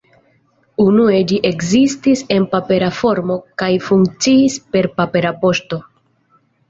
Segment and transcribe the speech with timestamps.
[0.83, 5.81] Unue ĝi ekzistis en papera formo kaj funkciis per papera poŝto.